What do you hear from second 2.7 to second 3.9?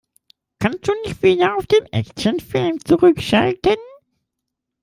zurückschalten?